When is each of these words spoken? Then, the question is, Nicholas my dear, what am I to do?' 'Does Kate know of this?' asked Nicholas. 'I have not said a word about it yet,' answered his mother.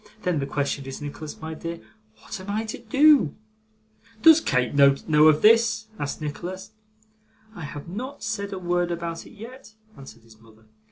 Then, 0.23 0.39
the 0.39 0.47
question 0.47 0.83
is, 0.87 0.99
Nicholas 0.99 1.39
my 1.39 1.53
dear, 1.53 1.79
what 2.17 2.39
am 2.39 2.49
I 2.49 2.65
to 2.65 2.79
do?' 2.79 3.35
'Does 4.23 4.41
Kate 4.41 4.73
know 4.73 4.95
of 5.27 5.43
this?' 5.43 5.89
asked 5.99 6.21
Nicholas. 6.21 6.71
'I 7.55 7.63
have 7.65 7.87
not 7.87 8.23
said 8.23 8.51
a 8.51 8.57
word 8.57 8.89
about 8.89 9.27
it 9.27 9.33
yet,' 9.33 9.75
answered 9.95 10.23
his 10.23 10.39
mother. 10.39 10.65